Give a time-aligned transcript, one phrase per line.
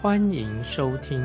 [0.00, 1.20] 欢迎收听。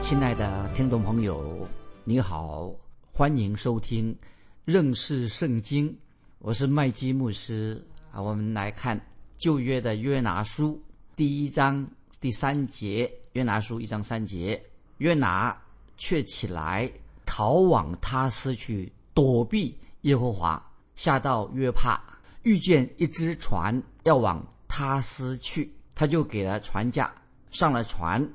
[0.00, 1.68] 亲爱的听众朋友，
[2.04, 2.72] 你好，
[3.12, 4.16] 欢迎收听
[4.64, 5.94] 认识圣经。
[6.38, 8.22] 我是麦基牧师啊。
[8.22, 8.98] 我们来看
[9.36, 10.82] 旧约的约拿书
[11.14, 11.86] 第一章
[12.18, 13.12] 第三节。
[13.34, 14.58] 约拿书一章三节，
[14.96, 15.54] 约拿
[15.98, 16.90] 却起来
[17.26, 20.62] 逃往他斯去躲避耶和华，
[20.94, 22.00] 下到约帕，
[22.42, 27.12] 遇见一只船要往他斯去，他就给了船价，
[27.50, 28.26] 上了船，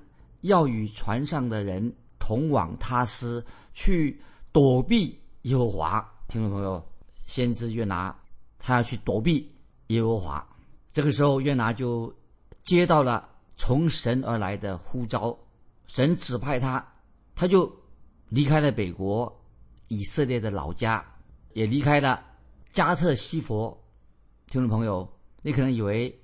[0.42, 4.20] 要与船上的人同往他斯去
[4.52, 6.08] 躲避耶和华。
[6.28, 6.84] 听众朋友，
[7.26, 8.16] 先知约拿
[8.60, 9.54] 他要去躲避
[9.88, 10.48] 耶和华，
[10.92, 12.14] 这个时候约拿就
[12.64, 13.30] 接到了。
[13.60, 15.36] 从神而来的呼召，
[15.88, 16.94] 神指派他，
[17.34, 17.68] 他就
[18.30, 19.36] 离开了北国
[19.88, 21.04] 以色列的老家，
[21.54, 22.24] 也离开了
[22.78, 23.76] 加特西佛。
[24.52, 25.12] 听众朋友，
[25.42, 26.16] 你可能以为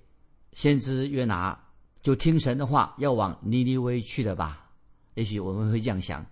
[0.51, 1.59] 先知约拿
[2.03, 4.69] 就听神的话，要往尼尼微去的吧？
[5.15, 6.23] 也许我们会这样想：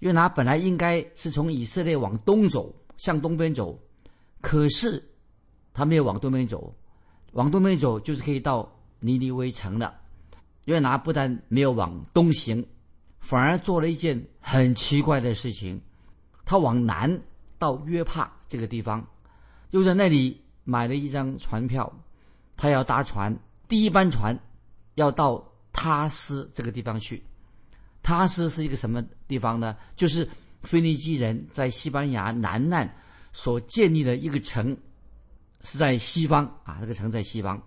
[0.00, 3.78] 约拿本来应该是从以色列往东走，向东边走，
[4.40, 5.00] 可是
[5.72, 6.74] 他没有往东边走，
[7.30, 8.68] 往东边走就是可以到
[8.98, 9.96] 尼尼微城了。
[10.64, 12.66] 约拿不但没有往东行，
[13.20, 15.80] 反而做了一件很奇怪的事情。
[16.44, 17.22] 他往南
[17.60, 19.06] 到约帕这个地方，
[19.72, 21.92] 又在那里买了一张船票，
[22.56, 23.36] 他要搭船，
[23.68, 24.38] 第一班船
[24.94, 25.42] 要到
[25.72, 27.22] 他斯这个地方去。
[28.02, 29.76] 他斯是一个什么地方呢？
[29.96, 30.28] 就是
[30.62, 32.94] 腓尼基人在西班牙南岸
[33.32, 34.76] 所建立的一个城，
[35.62, 37.60] 是在西方啊，这个城在西方。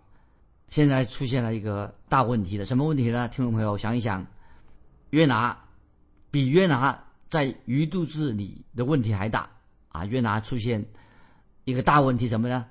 [0.70, 3.28] 现在出现了一个大问题的，什么问题呢？
[3.30, 4.26] 听众朋友想一想，
[5.10, 5.58] 约拿
[6.30, 9.50] 比约拿在鱼肚子里的问题还大
[9.90, 10.06] 啊！
[10.06, 10.86] 约拿出现
[11.66, 12.66] 一个大问题什么呢？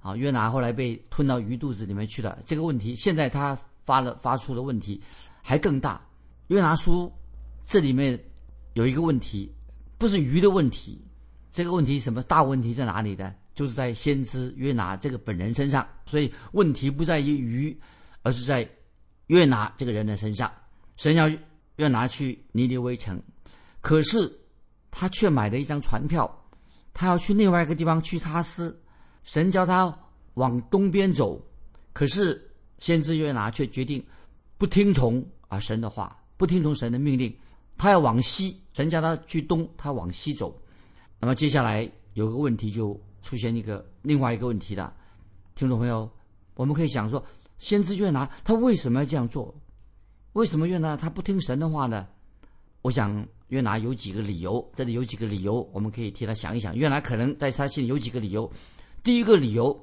[0.00, 2.38] 啊，约拿后来被吞到鱼肚子里面去了。
[2.46, 5.00] 这个问题现在他发了发出的问题
[5.42, 6.00] 还更大。
[6.46, 7.12] 约拿书
[7.66, 8.18] 这里面
[8.72, 9.52] 有一个问题，
[9.98, 11.04] 不是鱼的问题，
[11.50, 13.34] 这个问题什么大问题在哪里呢？
[13.54, 17.76] 就是在先知约拿这个本人身上，所以问题不在于鱼，
[18.22, 18.66] 而是在
[19.26, 20.50] 约拿这个人的身上。
[20.96, 21.28] 神要
[21.74, 23.20] 约拿去尼尼微城，
[23.80, 24.32] 可是
[24.92, 26.47] 他却买了一张船票，
[26.98, 28.76] 他要去另外一个地方去他斯。
[29.22, 29.96] 神叫他
[30.34, 31.40] 往东边走，
[31.92, 32.50] 可是
[32.80, 34.04] 先知约拿却决定
[34.56, 37.32] 不听从啊神的话，不听从神的命令，
[37.76, 38.60] 他要往西。
[38.72, 40.60] 神叫他去东，他往西走。
[41.20, 43.00] 那么接下来有个问题就。
[43.20, 44.94] 出现一个另外一个问题了，
[45.54, 46.08] 听众朋友，
[46.54, 47.22] 我们可以想说，
[47.58, 49.54] 先知约拿他为什么要这样做？
[50.32, 52.06] 为什么约拿他不听神的话呢？
[52.88, 56.74] 我想约拿有几个理由，这里有几个理由，我们可以替他想一想。
[56.74, 58.50] 约拿可能在他心里有几个理由。
[59.02, 59.78] 第一个理由，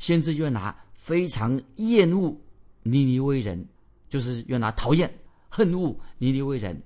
[0.00, 2.36] 先知约拿非常厌恶
[2.82, 3.64] 尼尼微人，
[4.08, 5.08] 就是约拿讨厌、
[5.48, 6.82] 恨恶尼尼微人。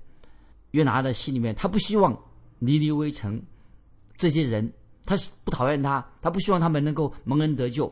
[0.73, 2.15] 约拿的心里面，他不希望
[2.59, 3.41] 尼尼微城
[4.15, 4.71] 这些人。
[5.05, 7.91] 他不讨厌他，他不希望他们能够蒙恩得救。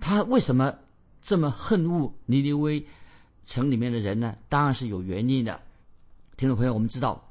[0.00, 0.76] 他为什么
[1.20, 2.84] 这么恨恶尼尼微
[3.46, 4.36] 城里面的人呢？
[4.48, 5.62] 当然是有原因的。
[6.40, 7.22] 听众朋友，我们知道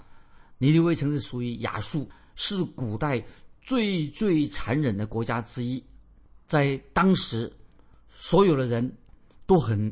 [0.60, 3.20] 尼尼微城是属于亚述，是古代
[3.60, 5.84] 最最残忍的国家之一。
[6.46, 7.52] 在当时，
[8.08, 8.96] 所有的人
[9.48, 9.92] 都很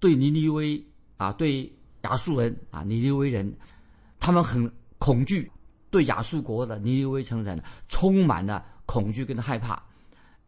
[0.00, 0.84] 对尼尼微
[1.16, 3.56] 啊，对亚述人啊，尼尼微人，
[4.18, 4.68] 他们很
[4.98, 5.48] 恐惧。
[5.88, 9.80] 对亚述国的尼尼微城人充满了恐惧跟害怕，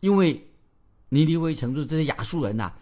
[0.01, 0.45] 因为
[1.09, 2.73] 尼尼微城就这些亚述人呐，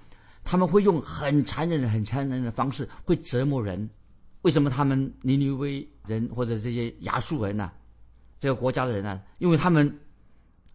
[0.44, 3.86] 他们会用很残忍、很残忍的方式会折磨人。
[4.42, 7.70] 为什么他们尼尼微人或者这些亚述人呢？
[8.38, 9.20] 这个国家的人呢？
[9.38, 10.00] 因为他们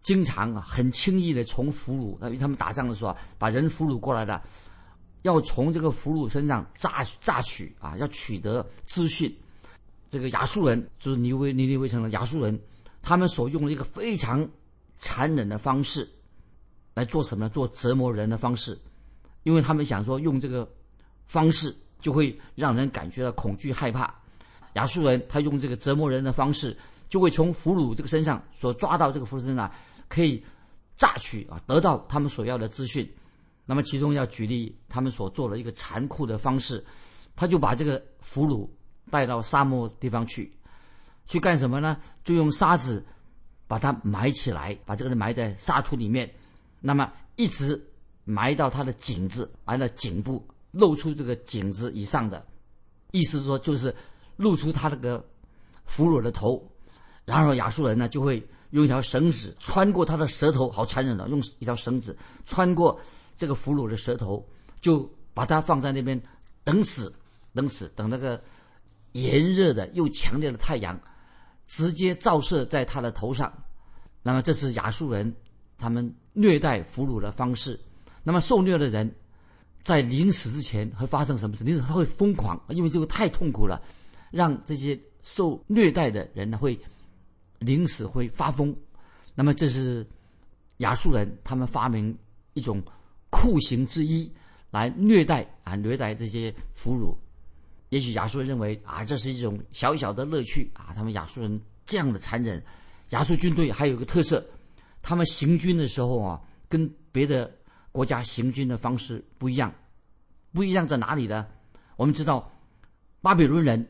[0.02, 4.40] 经常啊很轻易的从俘虏，因为他们打仗的时候把人俘虏过来的，
[5.22, 9.34] 要从这个俘虏身上榨榨取啊，要取得资讯。
[10.08, 12.56] 这个亚述人就是尼威尼尼微城的亚述人，
[13.02, 14.48] 他们所用的一个非常
[14.96, 16.08] 残忍的方式
[16.94, 17.48] 来做什么？
[17.48, 18.78] 做折磨人的方式，
[19.42, 20.72] 因为他们想说用这个
[21.24, 24.14] 方式就会让人感觉到恐惧害怕。
[24.74, 26.76] 亚述人他用这个折磨人的方式，
[27.08, 29.70] 就会从俘虏这个身上所抓到这个俘虏身上，
[30.08, 30.44] 可以
[30.96, 33.08] 榨取啊，得到他们所要的资讯。
[33.64, 36.84] 那么其中要举例他们所做的一个残酷的方式，
[37.34, 38.68] 他就把这个俘虏
[39.10, 40.52] 带到沙漠地方去，
[41.26, 41.96] 去干什么呢？
[42.22, 43.04] 就用沙子
[43.66, 46.32] 把他埋起来，把这个人埋在沙土里面，
[46.80, 47.82] 那么一直
[48.24, 50.46] 埋到他的颈子，埋到颈部，
[50.76, 52.46] 露出这个颈子以上的，
[53.12, 53.94] 意思说就是
[54.36, 55.24] 露出他那个
[55.84, 56.62] 俘虏的头，
[57.24, 62.98] 然后亚述人呢就会用一条绳子穿过他的舌头，好残忍的，用一条绳子穿过。
[63.38, 64.42] 这个俘虏的舌头，
[64.80, 66.18] 就把它放在那边
[66.64, 67.14] 等死，
[67.52, 68.42] 等死，等那个
[69.12, 70.98] 炎热的又强烈的太阳
[71.66, 73.52] 直接照射在他的头上。
[74.22, 75.30] 那么这是亚述人
[75.76, 77.78] 他们虐待俘虏的方式。
[78.22, 79.14] 那么受虐的人
[79.86, 81.62] 在临死之前会发生什么事？
[81.62, 83.80] 临死他会疯狂，因为这个太痛苦了，
[84.32, 86.76] 让这些受虐待的人呢会
[87.60, 88.76] 临死会发疯。
[89.34, 90.04] 那么这是
[90.78, 92.12] 亚述人他们发明
[92.54, 92.82] 一种。
[93.28, 94.32] 酷刑之一
[94.70, 97.14] 来虐待啊，虐待这些俘虏。
[97.90, 100.94] 也许亚述认为啊，这是一种小小的乐趣啊。
[100.96, 102.62] 他们亚述人这样的残忍。
[103.10, 104.42] 亚述军队还有个特色，
[105.02, 107.54] 他们行军的时候啊，跟别的
[107.96, 109.72] 国家行军的方式不一样。
[110.52, 111.46] 不一样在哪里呢？
[111.96, 112.52] 我们知道，
[113.22, 113.88] 巴比伦人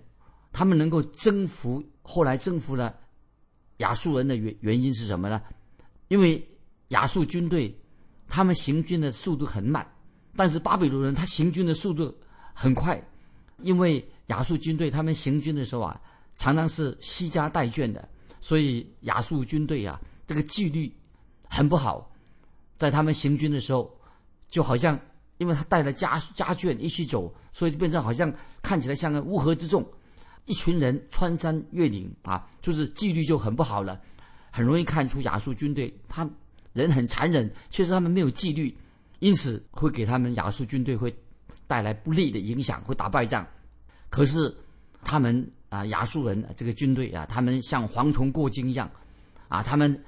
[0.53, 2.95] 他们能够征服，后来征服了
[3.79, 5.43] 亚述人的原原因是什么呢？
[6.09, 6.49] 因为
[6.89, 7.77] 亚述军队。
[8.29, 9.87] 他们行军的速度很慢，
[10.35, 12.13] 但是巴比伦人他行军的速度
[12.53, 13.01] 很快，
[13.59, 16.01] 因为亚述军队他们行军的时候啊，
[16.37, 18.09] 常常是惜家带眷的，
[18.41, 20.93] 所以亚述军队啊这个纪律
[21.49, 22.13] 很不好，
[22.77, 23.96] 在他们行军的时候，
[24.49, 24.99] 就好像
[25.39, 28.33] 因为他带了家家眷一起走，所以就变成好像
[28.63, 29.87] 看起来像个乌合之众，
[30.45, 34.01] 一群人穿山越岭啊，就是纪律就很不好了，
[34.51, 36.29] 很容易看出亚述军队他。
[36.73, 38.77] 人很残忍，确实他们没有纪律，
[39.21, 41.11] 因此会给他们亚述军队会
[41.67, 43.47] 带来不利的影响，会打败仗。
[44.11, 44.55] 可是
[45.03, 48.91] 他们啊，亚述人这个军队啊，他们像蝗虫过境一样，
[49.49, 50.05] 啊，他们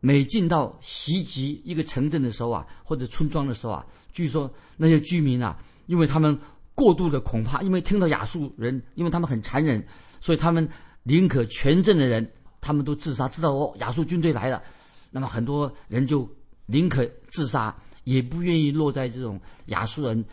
[0.00, 6.38] 每进到袭击一个城镇的时候啊，或者村庄的时候啊，据说那些居民啊，因为他们
[6.74, 9.84] 过度的恐怕，因为听到亚述人，因为他们很残忍，
[10.20, 10.66] 所以他们
[11.02, 14.62] 宁可全镇的人他们都自杀，知道哦，亚述军队来了。
[15.10, 16.28] 那么很多人就
[16.66, 20.24] 宁可自杀，也不愿意落在这种亚述人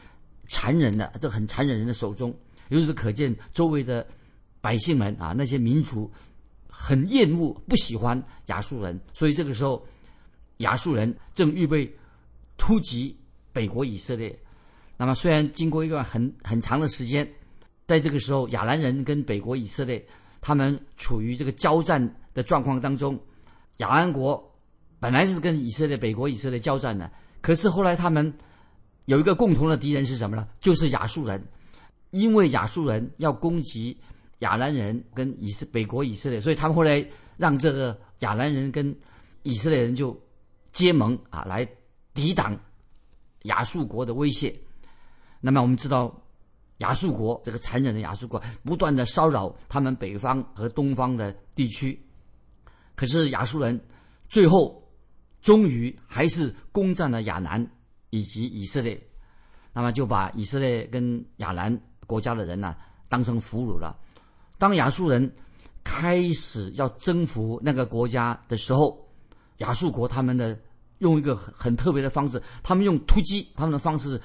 [0.47, 2.33] 残忍的这很残忍人的手中。
[2.69, 4.05] 由此可见，周围的
[4.61, 6.09] 百姓们啊，那些民族
[6.79, 9.00] 很厌恶、不喜欢亚述人。
[9.13, 9.83] 所以这个时候，
[10.57, 11.91] 亚述人正预备
[12.57, 13.18] 突击
[13.51, 14.38] 北国以色列。
[14.95, 17.27] 那么虽然经过一段很很长的时间，
[17.88, 20.06] 在这个时候，亚兰人跟北国以色列
[20.39, 23.19] 他们处于这个交战的状况当中，
[23.77, 24.44] 亚兰国。
[25.00, 28.33] 本来是跟以色列北国以色列交战的，可是后来他们
[29.06, 30.47] 有一个共同的敌人是什么呢？
[30.59, 31.39] 就是亚述人，
[32.09, 33.95] 因为亚述人要攻击
[34.39, 37.05] 亚兰人跟以色北国以色列，所以他们后来
[37.37, 38.95] 让这个亚兰人跟
[39.43, 40.19] 以色列人就
[40.71, 41.67] 结盟啊，来
[42.13, 42.57] 抵挡
[43.43, 44.53] 亚述国的威胁。
[45.39, 46.15] 那么我们知道，
[46.77, 51.99] 亚述国这个残忍的亚述国不断的骚扰他们北方和东方的地区，
[52.95, 53.79] 可是亚述人
[54.27, 54.83] 最后。
[55.39, 57.65] 终于还是攻占了亚南
[58.09, 58.99] 以及以色列，
[59.71, 62.75] 那么就把以色列跟亚兰国家的人呢
[63.07, 63.97] 当成俘虏了。
[64.57, 65.31] 当亚述人
[65.83, 68.97] 开始要征服那个国家的时候，
[69.57, 70.57] 亚述国他们的
[70.99, 74.21] 用一个很特别的方式，他们用突击，他们的方式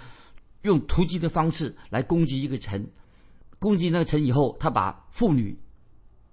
[0.63, 2.87] 用突击的方式来攻击一个城，
[3.59, 5.59] 攻击那个城以后，他把妇女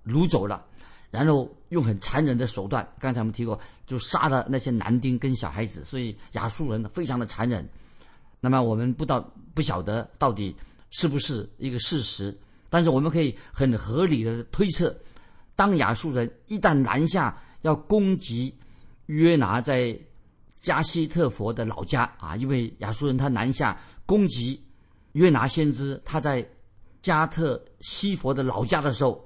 [0.05, 0.65] 掳走了。
[1.11, 7.67] 然后用很残忍的手段，刚才我们提过，就杀了那些男丁跟小孩子，所以亚述人非常的残忍。
[8.39, 9.19] 那么我们不到
[9.55, 10.55] 不晓得到底
[10.91, 12.37] 是不是一个事实，
[12.69, 14.95] 但是我们可以很合理的推测，
[15.55, 18.55] 当亚述人一旦南下要攻击
[19.07, 19.97] 约拿在
[20.59, 24.63] 加西特佛的老家啊，因为亚述人他南下攻击
[25.13, 26.47] 约拿先知他在
[27.01, 29.25] 加特西佛的老家的时候。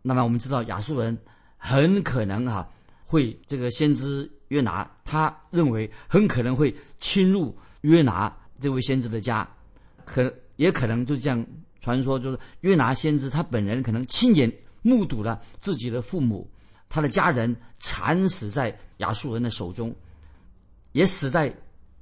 [0.00, 1.18] 那么我们知道亚述人
[1.56, 2.66] 很可能哈
[3.04, 9.46] 会这个先知约拿，他认为很可能会侵入约拿这位先知的家，
[10.04, 11.44] 可也可能就这样
[11.80, 16.48] 传说，就是约拿先知他本人可能亲眼目睹了自己的父母、
[16.88, 19.94] 他的家人惨死在亚述人的手中，
[20.92, 21.54] 也死在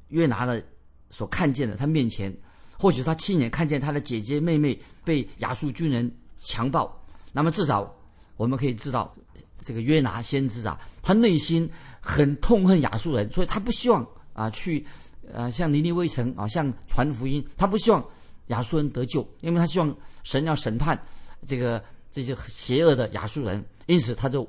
[0.08, 0.62] 约拿的
[1.10, 2.34] 所看见的他面前，
[2.78, 6.90] 或许他亲眼看见他的姐姐妹妹被亚述军人强暴。
[7.32, 7.94] 那么至少，
[8.36, 9.12] 我们可以知道，
[9.60, 11.68] 这个约拿先知啊，他内心
[12.00, 14.86] 很痛恨亚述人，所以他不希望啊去
[15.32, 18.02] 呃向尼尼微城啊向传福音，他不希望
[18.48, 21.00] 亚述人得救，因为他希望神要审判
[21.46, 24.48] 这个这些邪恶的亚述人，因此他就，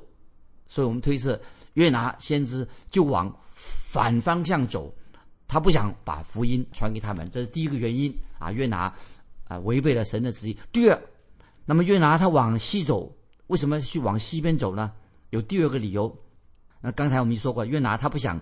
[0.66, 1.40] 所以我们推测
[1.74, 4.94] 约拿先知就往反方向走，
[5.46, 8.94] 他不想把福音传给他们，这是第一个原因啊，约拿
[9.46, 10.56] 啊违背了神的旨意。
[10.72, 11.00] 第二，
[11.64, 13.12] 那么约拿他往西走，
[13.48, 14.92] 为什么去往西边走呢？
[15.30, 16.16] 有第二个理由。
[16.80, 18.40] 那刚才我们说过，约拿他不想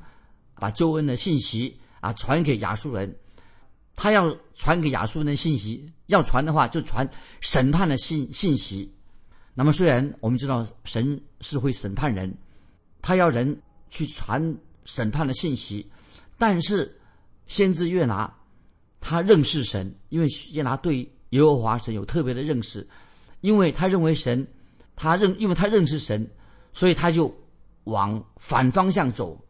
[0.56, 3.16] 把救恩的信息啊传给亚述人，
[3.96, 7.08] 他要传给亚述人的信息，要传的话就传
[7.40, 8.94] 审判的信信息。
[9.54, 12.36] 那么虽然我们知道神是会审判人，
[13.00, 15.90] 他要人去传审判的信息，
[16.36, 17.00] 但是
[17.46, 18.32] 先知约拿
[19.00, 22.86] 他认识神，因为约拿对耶和华神有特别的认识，
[23.40, 24.46] 因为他认为神，
[24.94, 26.30] 他认因为他认识神，
[26.72, 27.34] 所以他就
[27.84, 29.42] 往反方向走。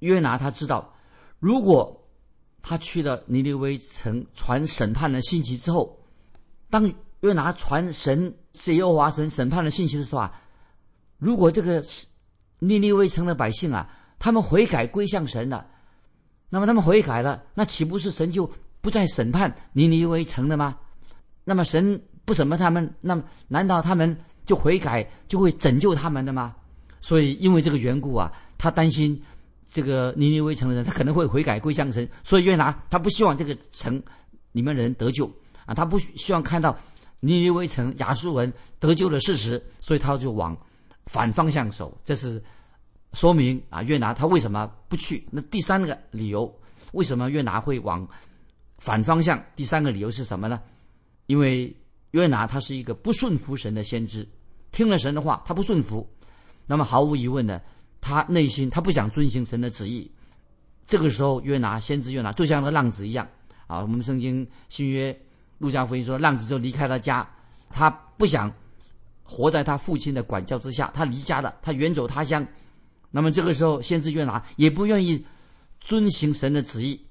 [0.00, 0.92] 约拿他知道，
[1.38, 2.05] 如果
[2.68, 5.96] 他去了尼尼微城传审判的信息之后，
[6.68, 10.42] 当约拿传神是耶和华神审判的信息的时候啊，
[11.16, 11.80] 如果这个
[12.58, 15.64] 尼尼微城的百姓啊，他们悔改归向神了，
[16.48, 20.76] 那么他们悔改了，那岂不是神就不再审判尼尼微城了吗？
[21.44, 26.56] 那么神不审判他们，那么难道他们就悔改就会拯救他们的吗？
[27.00, 29.22] 所以因为这个缘故啊，他担心
[29.68, 34.02] 这个尼尼微城的人他可能会悔改归向神，所以约拿他不希望这个城
[34.52, 35.30] 里面的人得救
[35.64, 36.76] 啊，他不希望看到
[37.20, 40.56] 尼尼微城亚述人得救的事实，所以他就往
[41.06, 41.98] 反方向走。
[42.04, 42.42] 这是
[43.12, 45.26] 说明啊，约拿他为什么不去？
[45.30, 46.52] 那第三个理由，
[46.92, 48.06] 为什么约拿会往
[48.78, 49.42] 反方向？
[49.56, 50.60] 第三个理由是什么呢？
[51.26, 51.74] 因为
[52.12, 54.26] 约拿他是一个不顺服神的先知，
[54.70, 56.08] 听了神的话他不顺服，
[56.66, 57.60] 那么毫无疑问的，
[58.06, 60.08] 他内心他不想遵行神的旨意。
[60.86, 63.26] 这个时候，约拿先知约拿就像那浪子一样
[63.66, 63.80] 啊。
[63.80, 65.18] 我们圣经新约
[65.58, 67.28] 路加福音说，浪子就离开了家，
[67.68, 68.52] 他不想
[69.24, 72.46] 活在他父亲的管教之下，他离家了，他远走他乡。
[73.10, 75.26] 那么这个时候，先知约拿也不愿意
[75.80, 77.04] 遵行神的旨意，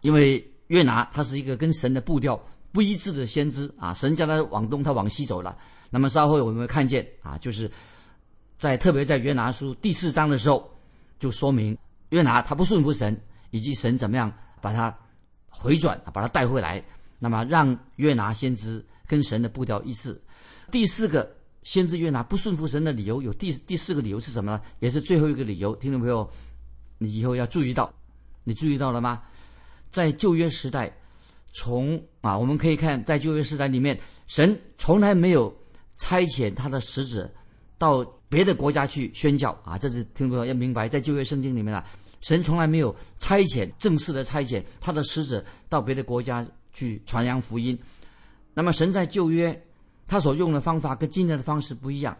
[0.00, 2.42] 因为约拿他是一个跟神的步调。
[2.72, 5.58] 不一致的先知啊，神叫他往东，他往西走了。
[5.90, 7.68] 那么稍后我们会看见啊，就是
[8.60, 10.70] 在特别在约拿书第四章的时候，
[11.18, 11.74] 就说明
[12.10, 13.18] 约拿他不顺服神，
[13.52, 14.94] 以及神怎么样把他
[15.48, 16.84] 回转，把他带回来。
[17.18, 20.20] 那么让约拿先知跟神的步调一致。
[20.70, 24.60] 第四个先知约拿不顺服神的理由有第第四个理由是什么呢？
[24.80, 26.30] 也是最后一个理由，听众朋友，
[26.98, 27.90] 你以后要注意到，
[28.44, 29.22] 你注意到了吗？
[29.90, 30.94] 在旧约时代。
[31.54, 35.50] 从啊，我们可以看在旧约时代里面，神从来没有
[35.96, 37.28] 差遣他的使者
[37.78, 39.76] 到别的国家去宣教啊。
[39.76, 41.84] 这是听众朋友要明白，在旧约圣经里面啊，
[42.22, 47.78] 神从来没有差遣正式的差遣他的使者到别的国家去传扬福音。
[48.54, 49.62] 那么神在旧约
[50.08, 52.16] 他所用的方法跟今天的方式不一样。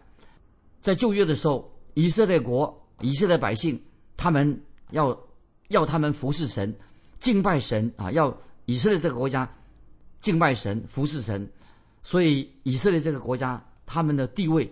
[0.83, 3.81] 在旧约的时候，以色列国、以色列百姓，
[4.19, 5.19] 他们要
[5.69, 6.77] 要他们服侍神、
[7.19, 8.37] 敬拜神啊，要。
[8.67, 9.51] 以色列这个国家
[10.21, 11.51] 敬拜神、服侍神，
[12.05, 14.71] 所以以色列这个国家他们的地位，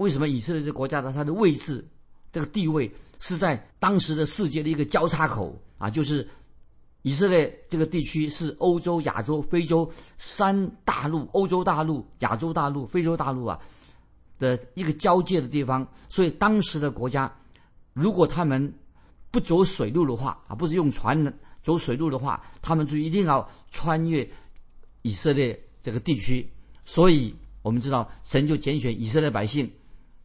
[0.00, 1.86] 为什么以色列这国家的它的位置，
[2.32, 5.90] 这个地位是在当时的世界的一个交叉口啊？
[5.90, 6.26] 就是
[7.02, 13.60] 以色列这个地区是欧洲、亚洲、非洲三大陆，欧洲大陆、亚洲大陆、非洲大陆啊
[14.38, 15.86] 的一个交界的地方。
[16.08, 17.30] 所以当时的国家，
[17.92, 18.72] 如果他们
[19.30, 21.38] 不走水路的话啊，不是用船。
[21.62, 24.26] 走水路的话，他们就一定要穿越
[25.02, 26.50] 以色列这个地区。
[26.86, 29.70] 所以，我们知道神就拣选以色列百姓，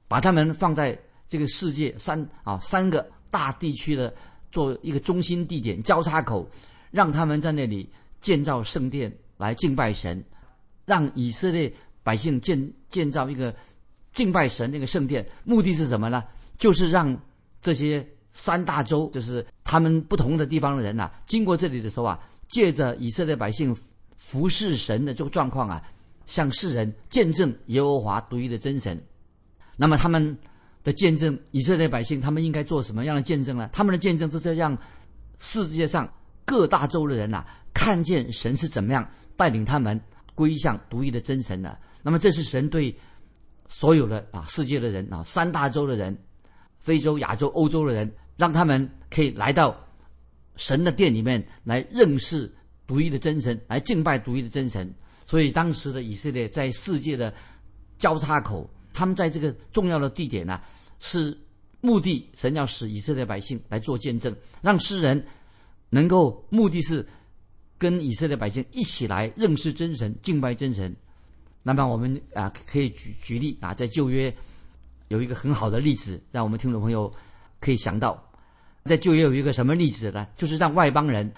[0.07, 0.97] 把他们放在
[1.27, 4.13] 这个世界三啊三个大地区的
[4.51, 6.49] 做一个中心地点交叉口，
[6.91, 7.89] 让他们在那里
[8.21, 10.23] 建造圣殿来敬拜神，
[10.85, 11.71] 让以色列
[12.03, 13.55] 百姓建建造一个
[14.13, 15.25] 敬拜神那个圣殿。
[15.43, 16.23] 目的是什么呢？
[16.57, 17.17] 就是让
[17.61, 18.05] 这些。
[18.37, 22.19] 三大洲就是他们不同的地方的人呐，经过这里的时候啊，
[22.49, 23.73] 借着以色列百姓
[24.17, 25.81] 服侍神的这个状况啊，
[26.25, 29.01] 向世人见证耶和华独一的真神。
[29.77, 30.37] 那么他们
[30.83, 33.69] 的见证，以色列百姓他们应该做什么样的见证呢？
[33.73, 34.77] 他们的见证就是让
[35.39, 36.11] 世界上
[36.45, 39.99] 各大洲的人呐，看见神是怎么样带领他们
[40.33, 41.79] 归向独一的真神的。
[42.01, 42.95] 那么这是神对
[43.69, 46.17] 所有的啊世界的人啊，三大洲的人，
[46.79, 48.11] 非洲、亚洲、欧洲的人。
[48.37, 49.73] 让他们可以来到
[50.57, 52.53] 神的殿里面来认识
[52.85, 54.93] 独一的真神，来敬拜独一的真神。
[55.25, 57.33] 所以当时的以色列在世界的
[57.97, 60.59] 交叉口他们在这个重要的地点呢，
[60.99, 61.37] 是
[61.81, 65.23] 目的，神要使以色列百姓来做见证，让世人
[65.89, 67.05] 能够目的是
[67.77, 70.95] 跟以色列百姓一起来认识真神、敬拜真神。
[71.61, 74.35] 那么我们啊可以举举例啊，在旧约
[75.09, 77.13] 有一个很好的例子，让我们听众朋友
[77.59, 78.31] 可以想到，
[78.85, 80.27] 在旧约有一个什么例子呢？
[80.37, 81.31] 就是让外邦人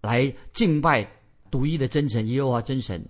[0.00, 1.06] 来敬拜
[1.50, 3.04] 独一的真神耶和华真神。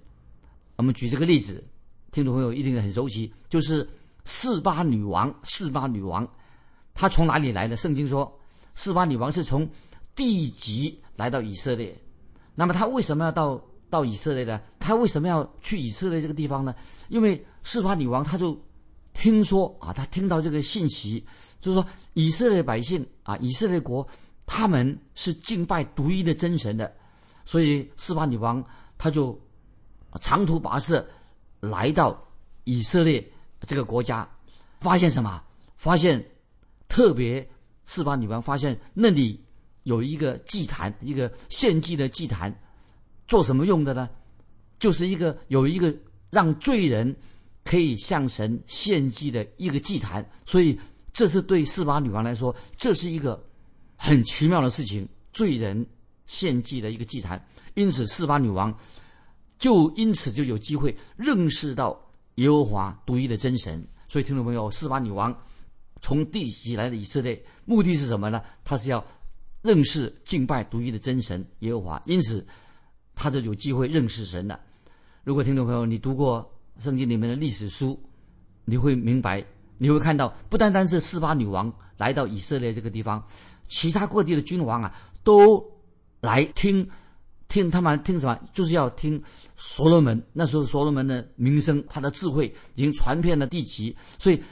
[0.76, 1.62] 我们举这个例子，
[2.12, 3.88] 听众朋友一定很熟悉，就是
[4.24, 5.34] 四巴女王。
[5.42, 6.28] 四巴女王，
[6.94, 7.74] 她从哪里来的？
[7.74, 8.32] 圣经说，
[8.74, 9.68] 四巴女王是从
[10.14, 11.98] 地极来到以色列。
[12.54, 13.60] 那么她为什么要到？
[13.92, 14.58] 到以色列呢？
[14.78, 16.74] 她为什么要去以色列这个地方呢？
[17.10, 18.58] 因为四巴女王，她就
[19.12, 21.22] 听说啊，她听到这个信息，
[21.60, 24.08] 就是说以色列百姓啊，以色列国
[24.46, 26.90] 他们是敬拜独一的真神的，
[27.44, 28.64] 所以四巴女王
[28.96, 29.38] 她就
[30.22, 31.06] 长途跋涉
[31.62, 32.20] 来到
[32.64, 33.24] 以色列
[33.60, 34.28] 这个国家，
[34.80, 35.40] 发现什么？
[35.76, 36.24] 发现
[36.88, 37.48] 特别
[37.86, 39.40] 示巴女王发现那里
[39.84, 42.52] 有一个祭坛，一个献祭的祭坛。
[43.28, 44.10] 做什么用的呢？
[44.80, 45.94] 就是一个有一个
[46.30, 47.16] 让罪人
[47.62, 50.76] 可以向神献祭的一个祭坛，所以
[51.12, 53.40] 这是对四巴女王来说，这是一个
[53.96, 55.08] 很奇妙的事情。
[55.32, 55.86] 罪人
[56.26, 57.40] 献祭的一个祭坛，
[57.74, 58.76] 因此四巴女王
[59.62, 61.98] 就因此就有机会认识到
[62.34, 63.86] 耶和华独一的真神。
[64.08, 65.32] 所以听众朋友，四巴女王
[66.00, 68.42] 从地极来的以色列，目的是什么呢？
[68.64, 69.02] 她是要
[69.62, 72.44] 认识敬拜独一的真神耶和华，因此。
[73.14, 74.58] 他就有机会认识神了。
[75.22, 78.02] 如果听众朋友你读过圣经里面的历史书，
[78.64, 79.44] 你会明白，
[79.76, 83.22] 你会看到，不单单是四巴女王来到以色列这个地方，
[83.68, 85.62] 其他各地的君王啊，都
[86.22, 86.88] 来听
[87.52, 89.22] 听他们听什么，就是要听
[89.56, 90.20] 所罗门。
[90.32, 94.42] 那时候所罗门的名声，他的智慧已经传遍了地极，所以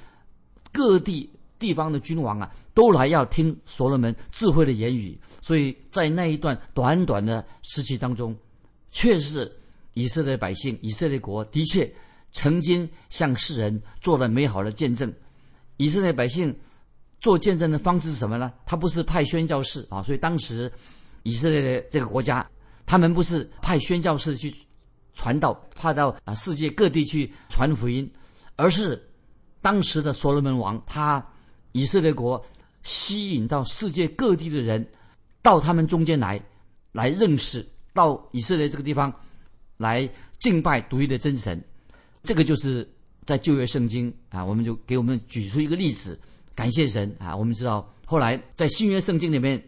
[0.70, 5.18] 各地地方的君王啊，都来要听所罗门智慧的言语。
[5.40, 8.36] 所以在那一段短短的时期当中。
[8.92, 9.50] 确实，
[9.94, 11.90] 以色列百姓、以色列国的确
[12.32, 15.10] 曾经向世人做了美好的见证。
[15.78, 16.54] 以色列百姓
[17.20, 18.52] 做见证的方式是什么呢？
[18.66, 20.70] 他不是派宣教士啊，所以当时
[21.22, 22.44] 以色列的这个国家，
[22.90, 24.52] 他们不是派宣教士去
[25.14, 28.10] 传道，派到啊世界各地去传福音，
[28.56, 29.00] 而是
[29.62, 31.24] 当时的所罗门王，他
[31.70, 32.44] 以色列国
[32.82, 34.84] 吸引到世界各地的人
[35.40, 36.42] 到他们中间来，
[36.90, 37.64] 来认识。
[37.92, 39.12] 到以色列这个地方
[39.76, 40.08] 来
[40.40, 41.62] 敬拜独一的真神，
[42.24, 42.88] 这个就是
[43.24, 46.18] 在旧约圣经啊，我们就给我们举出一个例子，
[46.56, 47.36] 感谢神啊。
[47.36, 49.62] 我们知道后来在新约圣经里面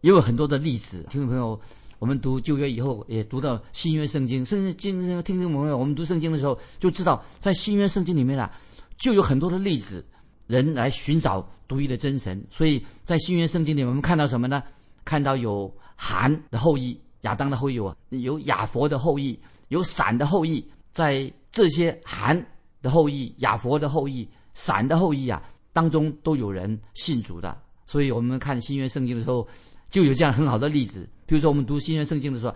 [0.00, 1.60] 也有很多的例子，听众朋友，
[2.02, 8.50] 我们读旧约以后也读到新约圣经，甚至今听众朋友，我们读圣经的时候就知道，在新约圣经里面啊，
[8.96, 10.04] 就有很多的例子，
[10.48, 12.44] 人来寻找独一的真神。
[12.50, 14.60] 所以在新约圣经里，我们看到什么呢？
[15.04, 17.00] 看到有韩的后裔。
[17.20, 19.38] 亚当的后裔啊，有亚佛的后裔，
[19.68, 22.36] 有闪的后裔，在这些韩
[22.82, 25.40] 的后裔、亚佛的后裔、闪的后裔啊
[25.72, 27.56] 当中，都有人信主的。
[27.86, 29.46] 所以我们看新约圣经的时候，
[29.92, 31.08] 就有这样很好的例子。
[31.24, 32.52] 比如说，我们读新约圣经的时候，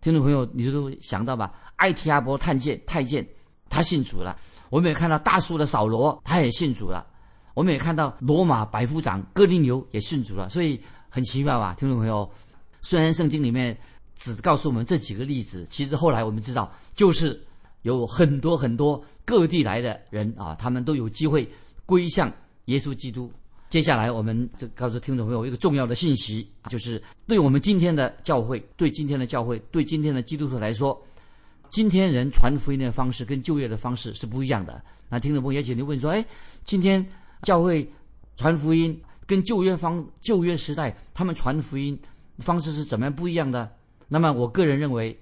[0.00, 1.54] 听众朋友，你都想到吧？
[1.76, 3.24] 埃提阿伯太监太监
[3.68, 4.36] 他信主了。
[4.70, 7.06] 我们也看到大树的扫罗，他也信主了。
[7.54, 10.48] 我们也看到罗马百夫长哥林牛也信主了。
[10.48, 12.28] 所以很奇妙吧，听众朋友？
[12.80, 13.78] 虽然圣经里面。
[14.14, 17.42] 只告诉我们这几个例子，其实后来我们知道，就是
[17.80, 21.50] 有很多很多各地来的人啊，他们都有机会
[21.84, 22.32] 归向
[22.66, 23.32] 耶稣基督。
[23.72, 31.02] 接下来，我们就告诉听众朋友一个重要的信息，就是对我们今天的教会，对今天的教会，对今天的基督徒来说，
[31.70, 34.84] 今天人传福音的方式跟旧约的方式是不一样的。
[35.08, 36.22] 那听众朋友也请问说，哎，
[36.66, 37.02] 今天
[37.44, 37.90] 教会
[38.36, 38.94] 传福音
[39.26, 41.98] 跟旧约方旧约时代他们传福音
[42.40, 43.72] 方式是怎么样不一样的？
[44.06, 45.18] 那么，我个人认为，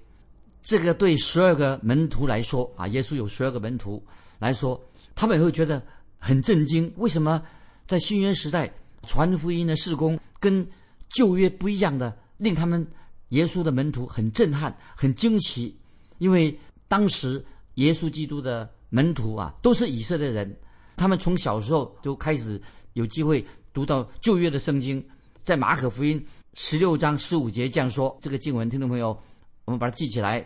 [0.61, 4.05] 这个对十二个门徒来说啊，耶稣有十二个门徒
[4.39, 4.77] 来说，
[5.15, 5.81] 他们也会觉得
[6.19, 6.91] 很震惊。
[6.97, 7.41] 为什么
[7.87, 8.71] 在新约时代
[9.07, 10.67] 传福音的事工跟
[11.09, 12.85] 旧约不一样的，令他们
[13.29, 15.75] 耶稣的门徒很震撼、很惊奇？
[16.19, 17.43] 因为当时
[17.75, 20.55] 耶稣基督的门徒啊，都是以色列人，
[20.95, 22.61] 他们从小时候就开始
[22.93, 25.03] 有机会读到旧约的圣经。
[25.43, 29.19] 在马可福音十六章十五节这样说：这个经文，听众朋友，
[29.65, 30.45] 我们把它记起来。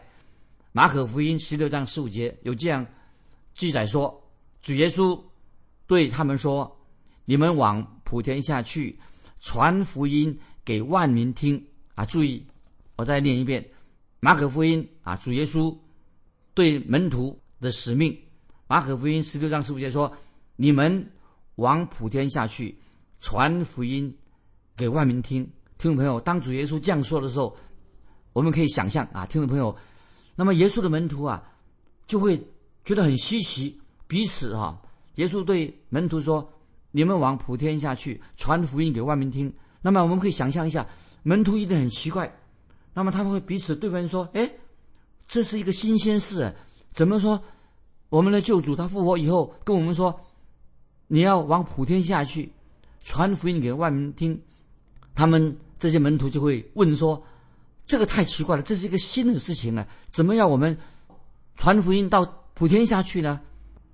[0.71, 2.86] 马可福音十六章十五节有这样
[3.54, 4.24] 记载说：
[4.62, 5.19] 主耶稣
[5.88, 6.74] 对他们说
[7.25, 8.97] ：“你们往普天下去，
[9.39, 11.61] 传福音给万民听。”
[11.95, 12.45] 啊，注意，
[12.97, 13.65] 我再念一遍：
[14.19, 15.73] 马可福音啊，主耶稣
[16.53, 18.17] 对门徒的使命，
[18.67, 20.11] 马可福音十六章十五节说
[20.57, 21.09] ：“你们
[21.55, 22.77] 往普天下去，
[23.21, 24.13] 传福音
[24.75, 27.55] 给万民听。”听众朋友，当主耶稣这样说的时候，
[28.33, 29.73] 我们可以想象啊，听众朋友，
[30.35, 31.41] 那么耶稣的门徒啊，
[32.07, 32.38] 就会
[32.83, 34.81] 觉得很稀奇，彼此哈。
[35.15, 36.51] 耶稣对门徒说
[36.95, 39.53] ：“你们往普天下去，传福音给万民听。”
[39.84, 40.88] 那么我们可以想象一下，
[41.23, 42.34] 门徒一定很奇怪，
[42.93, 44.49] 那么他们会彼此对人说：“哎，
[45.27, 46.55] 这是一个新鲜事，
[46.93, 47.43] 怎么说？
[48.08, 50.17] 我们的救主他复活以后跟我们说，
[51.08, 52.49] 你要往普天下去，
[53.03, 54.41] 传福音给万民听。”
[55.13, 57.21] 他们这些门徒就会问说
[57.86, 60.77] ：“这个太奇怪了，这是一个新的事情啊，怎么要我们
[61.58, 63.41] 传福音到普天下去呢？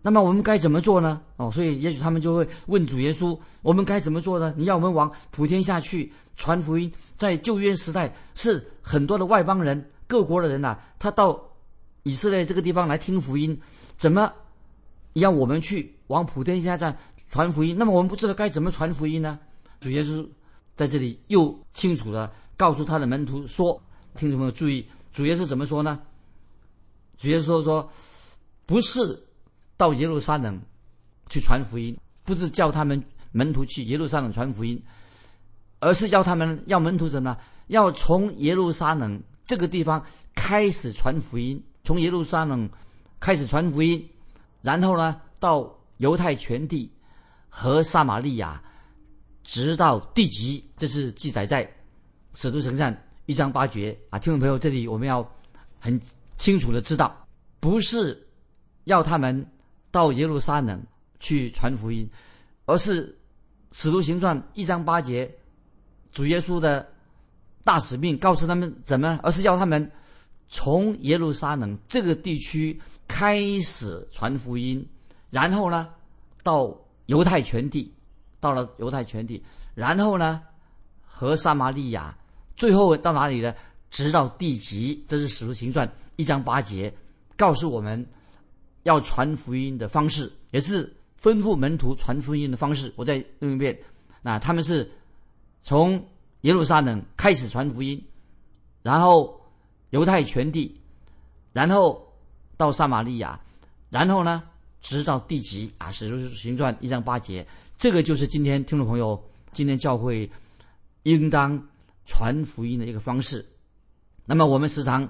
[0.02, 4.54] 那么我们该怎么做呢？”哦，所以也许他们就会问主耶稣：“我们该怎么做呢？
[4.58, 6.92] 你要我们往普天下去传福音？
[7.18, 11.40] 在旧约时代，是很多的外邦人、各国的人呐，他到
[12.04, 13.60] 以色列这个地方来听福音，
[13.98, 14.32] 怎么
[15.14, 16.98] 让我们去往普天下站
[17.30, 17.76] 传福音？
[17.78, 19.40] 那么我们不知道该怎么传福音呢？”
[19.80, 20.28] 主耶稣。
[20.74, 23.80] 在这里又清楚的告诉他的门徒说
[24.16, 26.00] ：“听众朋友注意，主耶稣怎么说呢？
[27.18, 27.88] 主耶稣说，
[28.66, 29.22] 不是
[29.82, 30.62] 到耶路撒冷
[31.28, 34.80] 去传福音，不是叫他们门徒去耶路撒冷传福音，
[35.80, 37.36] 而是叫他们要门徒怎么？
[37.66, 42.70] 要从耶路撒冷这个地方开始传福音，从耶路撒冷
[43.20, 44.08] 开始传福音，
[44.62, 46.92] 然后呢，到犹太全地
[47.50, 48.62] 和撒玛利亚。”
[49.44, 51.66] 直到地极，这是记载在
[52.36, 52.94] 《使徒行传》
[53.26, 55.28] 一章八节啊，听众朋友，这里我们要
[55.80, 56.00] 很
[56.38, 57.28] 清楚的知道，
[57.60, 58.16] 不是
[58.84, 59.44] 要他们
[59.92, 60.82] 到耶路撒冷
[61.20, 62.10] 去传福音，
[62.66, 63.08] 而是
[63.72, 65.30] 《使徒行传》一章八节，
[66.12, 66.88] 主耶稣的
[67.64, 69.92] 大使命告诉他们怎么，而是要他们
[70.48, 74.84] 从耶路撒冷这个地区开始传福音，
[75.30, 75.90] 然后呢，
[76.42, 76.76] 到
[77.06, 77.94] 犹太全地。
[78.42, 79.40] 到了犹太全地，
[79.76, 80.42] 然后呢，
[81.06, 82.18] 和撒玛利亚，
[82.56, 83.54] 最后到哪里呢？
[83.92, 85.06] 直到地极。
[85.08, 86.92] 这是《使徒行传》一章八节，
[87.38, 88.04] 告诉我们
[88.84, 90.86] 要传福音的方式，也是
[91.22, 92.92] 吩咐门徒传福音的方式。
[92.96, 93.78] 我再用一遍：
[94.22, 94.90] 那他们是
[95.62, 96.08] 从
[96.42, 98.04] 耶路撒冷开始传福音，
[98.82, 99.40] 然后
[99.92, 100.80] 犹太全地，
[101.54, 102.12] 然后
[102.58, 103.40] 到撒玛利亚，
[103.90, 104.44] 然后呢？
[104.84, 107.46] 直到地极啊，《使徒行传》一章八节，
[107.78, 110.28] 这个就是今天听众朋友，今天教会
[111.04, 111.70] 应当
[112.08, 113.46] 传福音的一个方式。
[114.26, 115.08] 那么我们时常，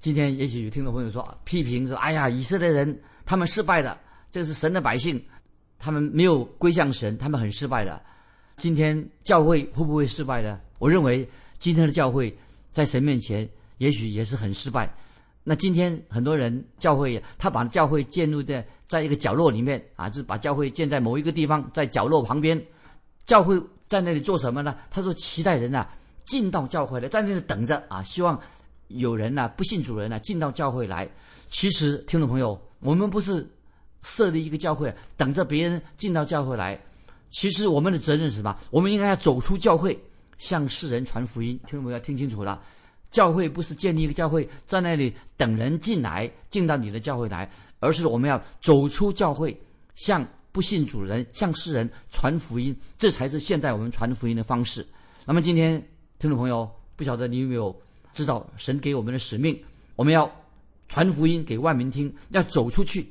[0.00, 3.98] 今天也许有听众朋友说批评说：“哎呀，以色列人他们失败的，
[4.32, 5.22] 这是神的百姓，
[5.78, 8.00] 他们没有归向神，他们很失败的。”
[8.56, 10.58] 今天教会会不会失败呢？
[10.78, 12.34] 我认为今天的教会
[12.72, 14.90] 在神面前也许也是很失败。
[15.44, 22.58] 那今天很多人教会，他把教会建入在在一个角落里面啊，就是把教会建在某一个地方，在角落旁边。
[23.26, 24.76] 教会在那里做什么呢？
[24.90, 25.86] 他说期待人啊
[26.24, 28.40] 进到教会来，在那里等着啊，希望
[28.90, 31.08] 有人呐不信主人呐进到教会来。
[31.48, 33.48] 其实听众朋友，我们不是
[34.02, 36.80] 设立一个教会等着别人进到教会来，
[37.28, 38.56] 其实我们的责任是什么？
[38.70, 39.98] 我们应该要走出教会，
[40.38, 41.58] 向世人传福音。
[41.66, 42.62] 听众朋友要听清楚了。
[43.10, 47.50] 教会不是建立一个教会，在那里等人进来，进到你的教会来，
[47.80, 49.60] 而是我们要走出教会，
[49.96, 54.86] 向不信主人、向世人传福音，这才是现在我们传福音的方式。
[55.26, 55.84] 那么今天
[56.20, 57.76] 听众朋友，不晓得你有没有
[58.12, 59.60] 知道神给我们的使命？
[59.96, 60.30] 我们要
[60.88, 63.06] 传福音给万民听，要走出去。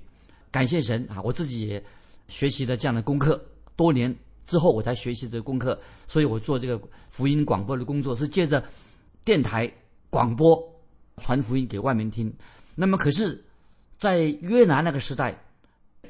[0.51, 1.21] 感谢神啊！
[1.23, 1.83] 我自己也
[2.27, 3.43] 学习了这样的功课，
[3.75, 8.63] 多年之后我才学习这个功课，所以我做这个福音广播的工作是借着
[9.23, 9.71] 电台。
[10.12, 10.59] 广播
[11.17, 12.33] 传福音给外面听，
[12.73, 13.45] 那么可是，
[13.95, 15.39] 在约拿那个时代，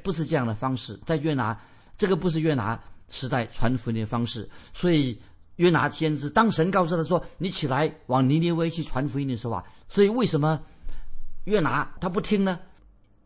[0.01, 0.97] 不是这样的方式。
[1.05, 1.61] 在约拿，
[1.97, 4.49] 这个不是约拿时代传福音的方式。
[4.71, 5.19] 所以
[5.59, 10.57] 约拿先知当神告诉他说：“你起来往尼尼微去传福音的时候啊，所以为什么
[11.43, 12.57] 约拿他不听呢？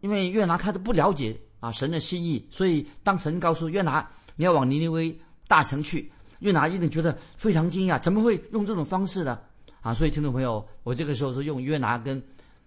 [0.01, 2.43] 因为约拿他都不了解啊神的心意。
[2.49, 5.15] 所以当神告诉约拿你要往尼尼微
[5.47, 9.39] 大城去，约拿一定觉得非常惊讶，怎么会用这种方式呢？
[9.81, 12.19] 啊，所以听众朋友，我这个时候是用约拿跟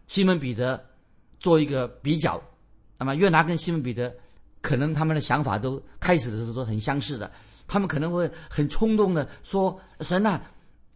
[0.06, 0.80] 西门彼得
[1.40, 2.40] 做一个比较。
[2.96, 4.14] 那么约拿跟西门彼得，
[4.60, 7.28] 可能他们的想法都开始的时候都很相似的。
[7.66, 10.40] 他们可能会很冲动的说：“神啊，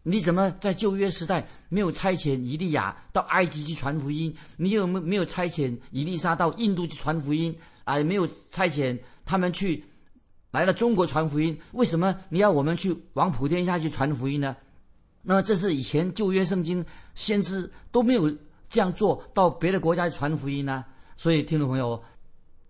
[0.03, 4.35] 你怎么在旧约时代没有差遣以利亚到埃及去传福音？
[4.57, 7.55] 你有没没有差遣以利沙到印度去传福音？
[7.85, 9.85] 啊，没有差遣他们去
[10.53, 11.59] 来了中国传福音？
[11.73, 14.57] 为什么你要我们去往普天下去传福音呢？”
[15.23, 16.83] 那么这是以前旧约圣经
[17.15, 18.31] 先知都没有
[18.71, 20.83] 这样做到别的国家去传福音呢，
[21.15, 22.03] 所以听众朋友，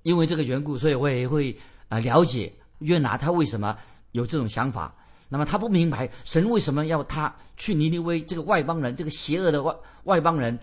[0.02, 1.56] 因为这个缘故，所以我也会
[1.88, 3.76] 啊了解约拿他为什么
[4.12, 4.94] 有这种想法。
[5.28, 10.58] 那么他不明白神为什么要他去尼尼微这个外邦人，这个邪恶的外外邦人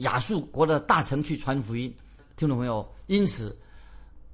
[0.00, 1.90] 亚述国的大臣去传福音。
[2.36, 3.58] 听懂没有，因此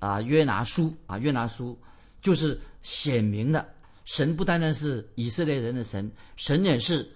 [0.00, 1.78] 啊，约拿书啊，约拿书
[2.20, 3.66] 就是显明了
[4.04, 7.08] 神不单单是以色列人的神，神也是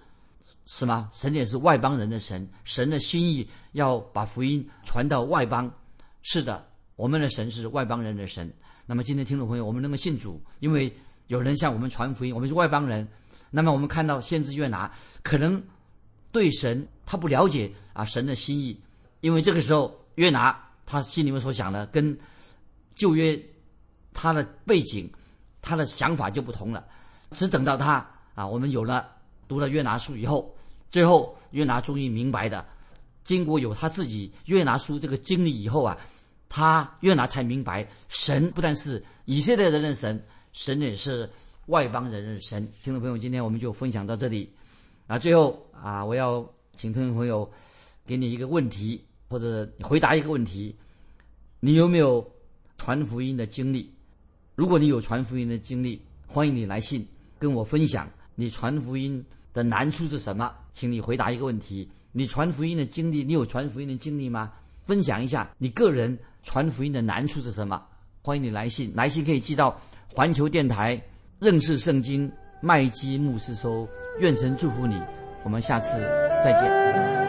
[0.65, 1.09] 是吗？
[1.13, 2.49] 神也是外邦人的神。
[2.63, 5.69] 神的心意要把福音传到外邦。
[6.21, 8.49] 是的，我们的神是外邦人的神。
[8.91, 10.93] 那么今天听众朋友，我们能够信主，因为。
[11.27, 13.07] 有人向我们传福音，我们是外邦人。
[13.51, 14.91] 那么我们看到先知约拿
[15.23, 15.63] 可能
[16.29, 18.77] 对神他不了解啊神的心意，
[19.21, 22.19] 因为这个时候约拿他心里面所想的跟
[22.93, 23.41] 旧约
[24.13, 25.09] 他的背景
[25.61, 26.85] 他的想法就不同了。
[27.31, 29.07] 只等到他啊我们有了
[29.47, 30.53] 读了约拿书以后，
[30.89, 32.65] 最后约拿终于明白的，
[33.23, 35.97] 经过有他自己约拿书这个经历以后啊，
[36.53, 40.21] 他越拿才明白神不但是以色列人的神。
[40.51, 41.29] 神也是
[41.67, 44.51] 外邦人的神，听众朋友，今天我们就分享到这里。
[45.07, 47.49] 啊，最后啊，我要请听众朋友
[48.05, 50.75] 给你一个问题，或者回答一个问题：
[51.61, 52.29] 你有没有
[52.77, 53.89] 传福音的经历？
[54.55, 57.07] 如果你有传福音的经历，欢迎你来信
[57.39, 60.53] 跟我分享你传福音的难处是什么。
[60.73, 64.51] 请你回答一个问题：你传福音的经历，你有传福音的经历吗？
[64.81, 67.81] 分享一下你个人传福音的难处是什么？
[68.21, 69.75] 欢迎你来信，来信可以寄到。
[70.13, 71.01] 环球电台
[71.39, 73.87] 认识圣经麦基牧师说
[74.19, 75.01] ：“愿神祝福你，
[75.43, 75.99] 我们下次
[76.43, 77.20] 再见。”